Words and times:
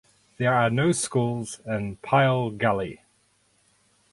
There 0.37 0.51
are 0.51 0.71
no 0.71 0.93
schools 0.93 1.59
in 1.63 1.97
Pile 1.97 2.49
Gully. 2.49 3.01